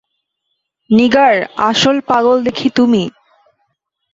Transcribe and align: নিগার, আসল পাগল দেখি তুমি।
নিগার, 0.89 1.35
আসল 1.61 1.97
পাগল 2.07 2.37
দেখি 2.43 2.67
তুমি। 2.75 3.03